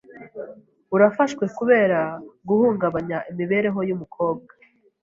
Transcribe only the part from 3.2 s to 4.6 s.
imibereho y’umukobwa.